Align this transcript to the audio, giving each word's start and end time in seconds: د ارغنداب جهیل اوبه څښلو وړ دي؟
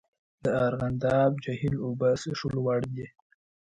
د 0.43 0.45
ارغنداب 0.67 1.31
جهیل 1.43 1.75
اوبه 1.85 2.09
څښلو 2.21 2.59
وړ 2.65 2.81
دي؟ 2.95 3.07